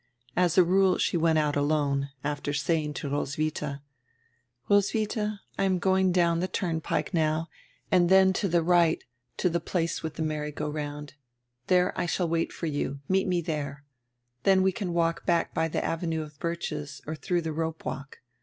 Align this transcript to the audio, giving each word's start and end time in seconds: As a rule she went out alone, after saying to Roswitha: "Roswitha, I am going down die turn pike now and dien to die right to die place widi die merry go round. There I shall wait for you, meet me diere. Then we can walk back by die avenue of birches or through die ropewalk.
As 0.35 0.57
a 0.57 0.63
rule 0.63 0.97
she 0.97 1.15
went 1.15 1.37
out 1.37 1.55
alone, 1.55 2.09
after 2.23 2.53
saying 2.53 2.95
to 2.95 3.09
Roswitha: 3.11 3.83
"Roswitha, 4.67 5.41
I 5.59 5.63
am 5.63 5.77
going 5.77 6.11
down 6.11 6.39
die 6.39 6.47
turn 6.47 6.81
pike 6.81 7.13
now 7.13 7.49
and 7.91 8.09
dien 8.09 8.33
to 8.33 8.49
die 8.49 8.57
right 8.57 9.03
to 9.37 9.47
die 9.47 9.59
place 9.59 9.99
widi 9.99 10.15
die 10.15 10.23
merry 10.23 10.51
go 10.51 10.67
round. 10.71 11.13
There 11.67 11.93
I 11.95 12.07
shall 12.07 12.27
wait 12.27 12.51
for 12.51 12.65
you, 12.65 13.01
meet 13.07 13.27
me 13.27 13.43
diere. 13.43 13.81
Then 14.41 14.63
we 14.63 14.71
can 14.71 14.91
walk 14.91 15.23
back 15.27 15.53
by 15.53 15.67
die 15.67 15.81
avenue 15.81 16.23
of 16.23 16.39
birches 16.39 17.03
or 17.05 17.13
through 17.15 17.41
die 17.41 17.51
ropewalk. 17.51 18.21